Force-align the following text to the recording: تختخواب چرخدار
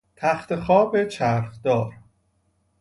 تختخواب 0.15 1.03
چرخدار 1.05 1.93